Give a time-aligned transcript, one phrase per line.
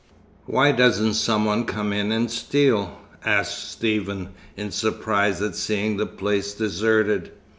[0.47, 6.07] "Why doesn't some one come in and steal?" asked Stephen, in surprise at seeing the
[6.07, 7.31] place deserted.